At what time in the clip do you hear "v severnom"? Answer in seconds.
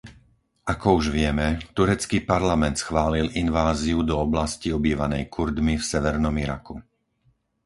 5.77-6.33